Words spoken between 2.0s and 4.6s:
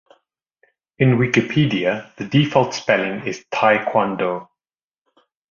the default spelling is taekwondo.